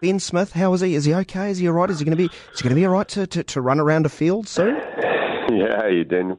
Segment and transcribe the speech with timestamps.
[0.00, 0.94] Ben Smith, how is he?
[0.94, 1.50] Is he okay?
[1.50, 1.90] Is he all right?
[1.90, 2.32] Is he going to be?
[2.52, 4.76] Is he going to be all right to, to, to run around a field soon?
[4.76, 6.38] yeah, hey, Daniel.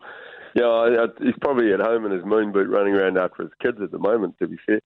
[0.55, 3.91] Yeah, he's probably at home in his moon boot running around after his kids at
[3.91, 4.35] the moment.
[4.39, 4.79] To be fair,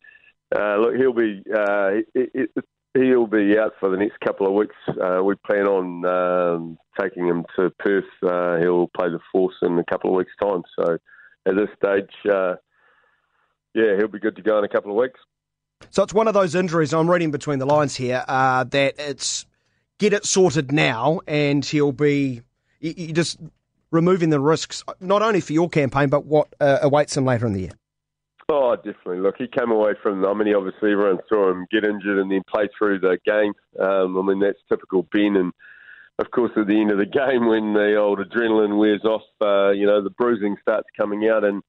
[0.56, 2.48] uh, look, he'll be uh, he,
[2.96, 4.76] he'll be out for the next couple of weeks.
[4.88, 8.04] Uh, we plan on um, taking him to Perth.
[8.24, 10.64] Uh, he'll play the Force in a couple of weeks' time.
[10.80, 10.98] So
[11.46, 12.56] at this stage, uh,
[13.76, 15.20] yeah, he'll be good to go in a couple of weeks.
[15.90, 16.94] So it's one of those injuries.
[16.94, 19.46] I'm reading between the lines here uh, that it's
[20.00, 22.42] get it sorted now, and he'll be
[22.80, 23.40] you, just
[23.92, 27.54] removing the risks not only for your campaign but what uh, awaits him later in
[27.54, 27.72] the year.
[28.50, 29.20] Oh, definitely.
[29.20, 30.26] Look, he came away from.
[30.26, 33.54] I mean, he obviously everyone saw him get injured and then play through the game.
[33.80, 35.38] Um, I mean, that's typical Ben.
[35.38, 35.54] And
[36.20, 39.72] of course, at the end of the game, when the old adrenaline wears off, uh,
[39.72, 41.64] you know, the bruising starts coming out and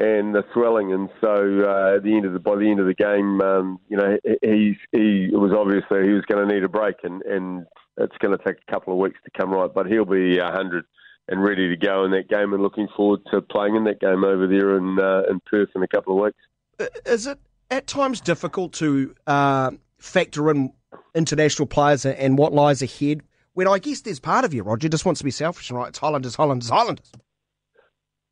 [0.00, 0.92] and the swelling.
[0.92, 3.78] And so uh, at the end of the by the end of the game, um,
[3.88, 7.22] you know, he he it was obvious he was going to need a break, and
[7.22, 7.66] and
[7.98, 9.70] it's going to take a couple of weeks to come right.
[9.72, 10.86] But he'll be hundred
[11.28, 14.24] and ready to go in that game, and looking forward to playing in that game
[14.24, 16.90] over there in uh, in Perth in a couple of weeks.
[17.04, 17.38] Is it
[17.70, 20.72] at times difficult to uh, factor in
[21.14, 23.20] international players and what lies ahead?
[23.52, 25.88] When I guess there's part of you, Roger, just wants to be selfish and right.
[25.88, 27.12] It's Highlanders, Highlanders, Highlanders.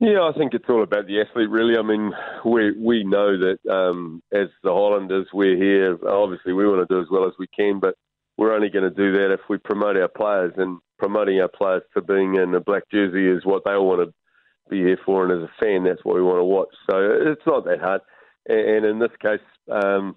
[0.01, 1.77] Yeah, I think it's all about the athlete, really.
[1.77, 2.13] I mean,
[2.45, 5.99] we we know that um, as the Highlanders, we're here.
[6.09, 7.97] Obviously, we want to do as well as we can, but
[8.37, 10.53] we're only going to do that if we promote our players.
[10.57, 14.15] And promoting our players to being in a black jersey is what they want to
[14.71, 15.25] be here for.
[15.25, 16.69] And as a fan, that's what we want to watch.
[16.89, 18.01] So it's not that hard.
[18.47, 19.41] And in this case,
[19.71, 20.17] um,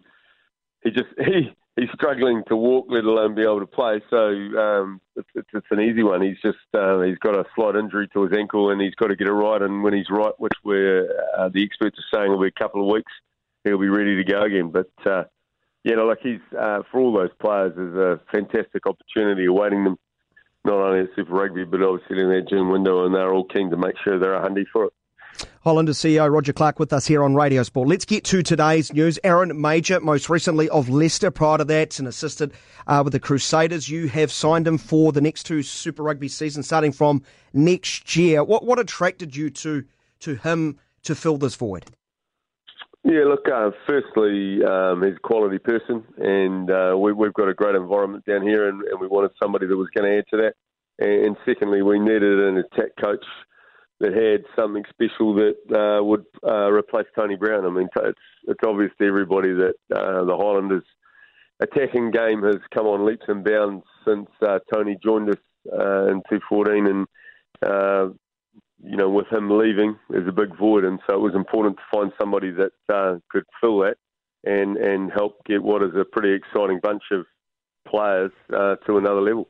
[0.84, 4.02] he just he he's struggling to walk, let alone be able to play.
[4.10, 6.22] So um, it's, it's, it's, an easy one.
[6.22, 9.16] He's just uh, he's got a slight injury to his ankle, and he's got to
[9.16, 9.62] get it right.
[9.62, 12.82] And when he's right, which we're uh, the experts are saying will be a couple
[12.82, 13.12] of weeks,
[13.64, 14.72] he'll be ready to go again.
[14.72, 15.24] But uh,
[15.84, 19.98] yeah, no, like he's uh, for all those players, there's a fantastic opportunity awaiting them.
[20.64, 23.72] Not only at Super Rugby, but obviously in that June window, and they're all keen
[23.72, 24.94] to make sure they're handy for it.
[25.64, 27.88] Highlanders CEO Roger Clark with us here on Radio Sport.
[27.88, 29.20] Let's get to today's news.
[29.24, 32.54] Aaron Mauger, most recently of Leicester, prior to that, an assistant
[32.88, 33.88] uh, with the Crusaders.
[33.88, 37.22] You have signed him for the next two Super Rugby seasons, starting from
[37.54, 38.44] next year.
[38.44, 39.84] What what attracted you to
[40.22, 41.86] to him to fill this void?
[43.04, 47.54] Yeah, look, uh, firstly, um, he's a quality person, and uh, we, have got a
[47.54, 50.38] great environment down here, and, and we wanted somebody that was going to add to
[50.38, 50.54] that.
[51.04, 53.26] And, secondly, we needed an attack coach
[54.02, 57.66] that had something special that uh, would uh, replace Tony Brown.
[57.66, 60.84] I mean, it's it's obvious to everybody that uh, the Highlanders
[61.62, 65.38] attacking game has come on leaps and bounds since uh, Tony joined us
[65.72, 67.08] uh, in 2014, and
[67.64, 68.10] uh,
[68.84, 71.98] you know, with him leaving, there's a big void, and so it was important to
[71.98, 72.72] find somebody that
[73.30, 73.98] could fill that
[74.44, 77.26] and and help get what is a pretty exciting bunch of
[77.88, 79.48] players to another level.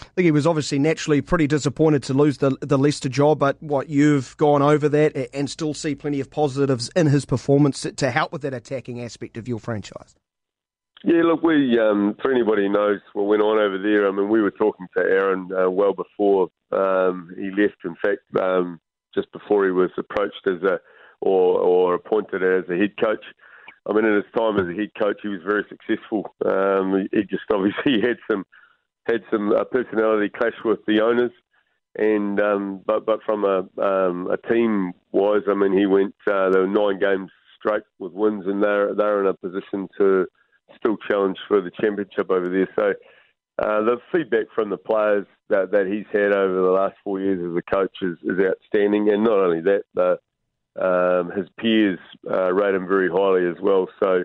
[0.00, 3.62] I think he was obviously naturally pretty disappointed to lose the the Leicester job, but
[3.62, 8.10] what you've gone over that and still see plenty of positives in his performance to
[8.10, 10.14] help with that attacking aspect of your franchise.
[11.02, 14.06] Yeah, look, we um, for anybody who knows what went on over there.
[14.06, 17.76] I mean, we were talking to Aaron uh, well before um, he left.
[17.84, 18.80] In fact, um,
[19.14, 20.78] just before he was approached as a
[21.20, 23.24] or, or appointed as a head coach.
[23.88, 26.34] I mean, in his time as a head coach, he was very successful.
[26.44, 28.44] Um, he just obviously had some
[29.10, 31.32] had some personality clash with the owners,
[31.96, 36.50] and um, but but from a um, a team wise, I mean, he went uh,
[36.50, 40.26] there were nine games straight with wins, and they're they're in a position to
[40.76, 42.68] still challenge for the championship over there.
[42.76, 42.94] So.
[43.58, 47.38] Uh, the feedback from the players that, that he's had over the last four years
[47.38, 50.22] as a coach is, is outstanding, and not only that, but
[50.82, 51.98] um, his peers
[52.30, 53.86] uh, rate him very highly as well.
[53.98, 54.24] So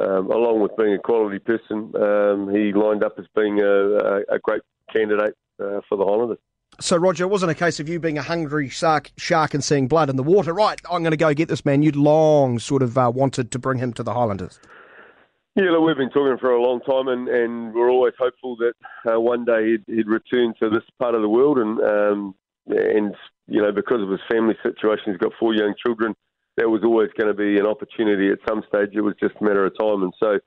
[0.00, 4.16] um, along with being a quality person, um, he lined up as being a, a,
[4.34, 4.62] a great
[4.92, 6.38] candidate uh, for the Highlanders.
[6.80, 9.86] So, Roger, it wasn't a case of you being a hungry shark, shark and seeing
[9.86, 10.52] blood in the water.
[10.52, 11.82] Right, I'm going to go get this man.
[11.82, 14.58] You'd long sort of uh, wanted to bring him to the Highlanders.
[15.54, 18.72] Yeah, look, we've been talking for a long time, and, and we're always hopeful that
[19.08, 21.58] uh, one day he'd, he'd, return to this part of the world.
[21.58, 22.34] And um,
[22.66, 23.14] and
[23.46, 26.16] you know, because of his family situation, he's got four young children
[26.56, 28.90] that was always going to be an opportunity at some stage.
[28.94, 30.02] It was just a matter of time.
[30.02, 30.38] And so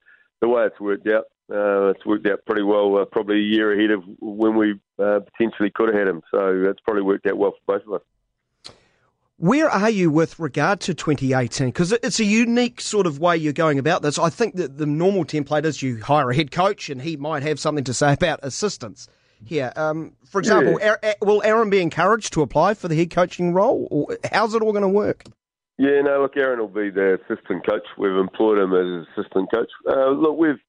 [0.42, 3.74] the way it's worked out, uh, it's worked out pretty well, uh, probably a year
[3.74, 6.22] ahead of when we uh, potentially could have had him.
[6.32, 8.74] So that's probably worked out well for both of us.
[9.40, 11.68] Where are you with regard to 2018?
[11.68, 14.18] Because it's a unique sort of way you're going about this.
[14.18, 17.44] I think that the normal template is you hire a head coach and he might
[17.44, 19.08] have something to say about assistants
[19.46, 19.72] here.
[19.76, 21.14] Um, for example, yeah.
[21.22, 23.88] will Aaron be encouraged to apply for the head coaching role?
[23.92, 25.26] Or how's it all going to work?
[25.78, 27.86] Yeah, no, look, Aaron will be the assistant coach.
[27.98, 29.70] We've employed him as assistant coach.
[29.88, 30.60] Uh, look, we've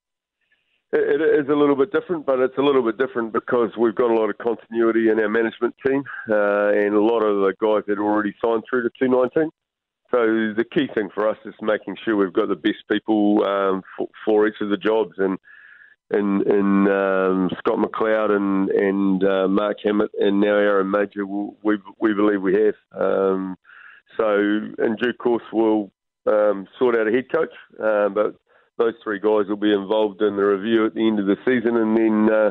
[0.90, 4.10] it is a little bit different, but it's a little bit different because we've got
[4.10, 7.82] a lot of continuity in our management team uh, and a lot of the guys
[7.88, 9.50] that already signed through to 219.
[10.10, 13.82] So the key thing for us is making sure we've got the best people um,
[13.96, 15.38] for, for, each of the jobs, and
[16.10, 21.76] in, in um, Scott McLeod and and uh, Mark Hammett and now Aaron Mauger, we
[22.00, 22.74] we believe we have.
[22.98, 23.58] Um,
[24.18, 25.90] so in due course, we'll
[26.26, 28.34] um, sort out a head coach, uh, but
[28.76, 31.76] those three guys will be involved in the review at the end of the season,
[31.76, 32.50] and then uh,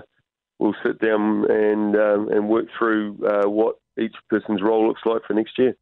[0.59, 5.21] we'll sit down and um, and work through uh, what each person's role looks like
[5.27, 5.75] for next year.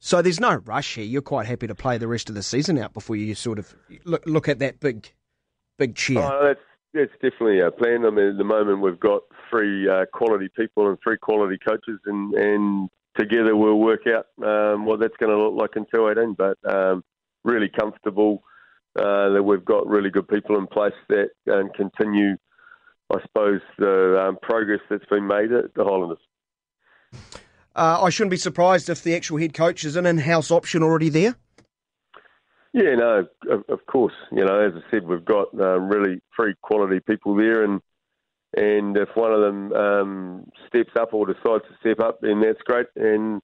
[0.00, 1.04] So there's no rush here.
[1.04, 3.74] You're quite happy to play the rest of the season out before you sort of
[4.04, 5.12] look, look at that big,
[5.76, 6.22] big chair.
[6.22, 6.60] Oh, that's
[6.94, 8.04] that's definitely our plan.
[8.06, 11.98] I mean, at the moment we've got three uh, quality people and three quality coaches,
[12.06, 16.34] and and together we'll work out um, what that's going to look like in 2018.
[16.34, 17.04] But um,
[17.44, 18.42] really comfortable
[18.98, 22.36] uh, that we've got really good people in place that can continue,
[23.14, 26.18] I suppose, the um, progress that's been made at the Highlanders.
[27.74, 31.08] Uh, I shouldn't be surprised if the actual head coach is an in-house option already
[31.10, 31.36] there.
[32.72, 34.12] Yeah, no, of, of course.
[34.30, 37.80] You know, as I said, we've got um, really three quality people there, and
[38.56, 42.62] and if one of them um, steps up or decides to step up, then that's
[42.64, 42.86] great.
[42.96, 43.42] And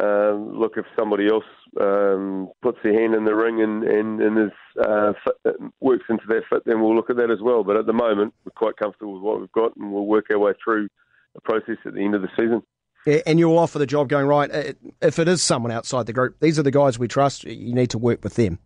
[0.00, 1.44] um, look, if somebody else
[1.80, 6.24] um, puts their hand in the ring and and, and is, uh, fit, works into
[6.28, 7.64] that fit, then we'll look at that as well.
[7.64, 10.38] But at the moment, we're quite comfortable with what we've got, and we'll work our
[10.38, 10.88] way through
[11.34, 12.62] the process at the end of the season.
[13.06, 14.50] Yeah, and you'll offer the job going right.
[14.50, 14.72] Uh,
[15.02, 17.44] if it is someone outside the group, these are the guys we trust.
[17.44, 18.60] You need to work with them.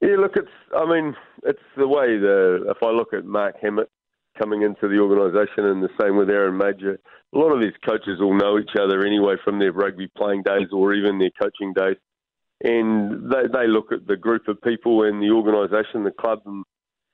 [0.00, 0.48] Yeah, look, it's.
[0.76, 2.66] I mean, it's the way the.
[2.68, 3.90] If I look at Mark Hammett
[4.38, 6.98] coming into the organisation, and the same with Aaron Mauger.
[7.34, 10.68] a lot of these coaches all know each other anyway from their rugby playing days
[10.72, 11.96] or even their coaching days,
[12.62, 16.64] and they they look at the group of people and the organisation, the club, and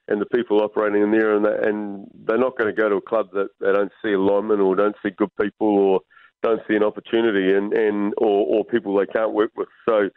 [0.08, 2.96] and the people operating in there, and they, and they're not going to go to
[2.96, 6.00] a club that they don't see alignment or don't see good people or
[6.42, 9.68] don't see an opportunity and, and or, or people they can't work with.
[9.88, 10.08] So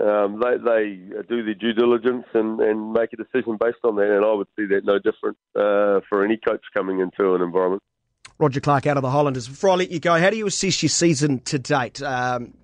[0.00, 4.10] um, they, they do their due diligence and, and make a decision based on that.
[4.10, 7.82] And I would see that no different uh, for any coach coming into an environment.
[8.38, 9.46] Roger Clark out of the Highlanders.
[9.46, 12.02] Before I let you go, how do you assess your season to date?
[12.02, 12.54] Um,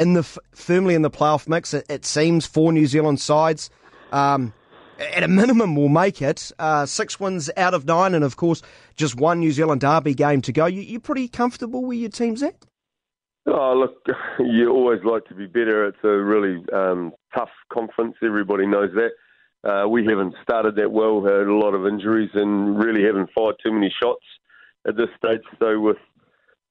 [0.00, 3.68] in the firmly in the playoff mix, it, it seems four New Zealand sides.
[4.12, 4.54] Um,
[4.98, 6.52] at a minimum will make it.
[6.58, 8.62] Uh, six wins out of nine, and of course,
[8.96, 10.66] just one New Zealand derby game to go.
[10.66, 12.54] You, you pretty comfortable where your team's at?
[13.46, 14.06] Oh, look,
[14.38, 15.86] you always like to be better.
[15.86, 18.16] It's a really um, tough conference.
[18.22, 19.10] Everybody knows that.
[19.68, 21.24] Uh, we haven't started that well.
[21.24, 24.24] Had a lot of injuries and really haven't fired too many shots
[24.86, 25.40] at this stage.
[25.58, 25.96] So with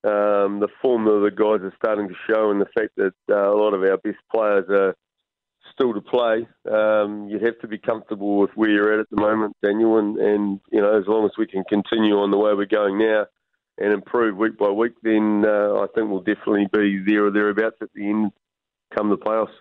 [0.03, 3.51] um, the form that the guys are starting to show, and the fact that uh,
[3.51, 4.95] a lot of our best players are
[5.73, 6.47] still to play.
[6.69, 10.17] Um, you have to be comfortable with where you're at at the moment, Daniel, and,
[10.17, 13.25] and you know as long as we can continue on the way we're going now
[13.77, 17.77] and improve week by week, then uh, I think we'll definitely be there or thereabouts
[17.81, 18.31] at the end,
[18.93, 19.53] come the playoffs.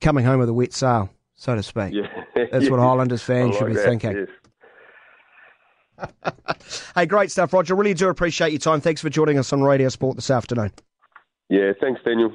[0.00, 1.92] Coming home with a wet sail, so to speak.
[1.92, 2.06] Yeah.
[2.34, 2.70] That's yeah.
[2.70, 4.26] what Highlanders fans like should be that, thinking.
[5.98, 6.32] Yes.
[6.94, 7.74] hey, great stuff, Roger.
[7.74, 8.80] Really do appreciate your time.
[8.80, 10.70] Thanks for joining us on Radio Sport this afternoon.
[11.48, 12.32] Yeah, thanks, Daniel.